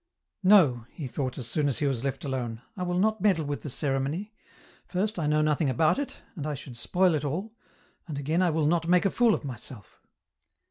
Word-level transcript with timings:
"No," 0.43 0.87
he 0.89 1.05
thought 1.05 1.37
as 1.37 1.45
soon 1.47 1.67
as 1.67 1.77
he 1.77 1.85
was 1.85 2.03
left 2.03 2.25
alone;" 2.25 2.63
I 2.75 2.81
will 2.81 2.97
not 2.97 3.21
meddle 3.21 3.45
with 3.45 3.61
the 3.61 3.69
ceremony; 3.69 4.33
first 4.87 5.19
I 5.19 5.27
know 5.27 5.43
nothing 5.43 5.69
about 5.69 5.99
it, 5.99 6.23
and 6.35 6.47
I 6.47 6.55
should 6.55 6.75
spoil 6.75 7.13
it 7.13 7.23
all, 7.23 7.53
and 8.07 8.17
again 8.17 8.41
I 8.41 8.49
will 8.49 8.65
not 8.65 8.87
make 8.87 9.05
a 9.05 9.11
fool 9.11 9.35
of 9.35 9.45
myself." 9.45 10.01